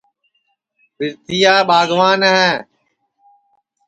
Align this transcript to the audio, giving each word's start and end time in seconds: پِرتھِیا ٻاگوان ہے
پِرتھِیا 0.97 1.55
ٻاگوان 1.67 2.19
ہے 2.33 2.47